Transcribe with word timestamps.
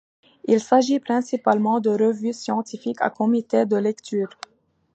Il 0.47 0.59
s'agit 0.59 0.99
principalement 0.99 1.79
de 1.79 1.91
revues 1.91 2.33
scientifiques, 2.33 3.01
à 3.03 3.11
comité 3.11 3.67
de 3.67 3.75
lecture. 3.77 4.31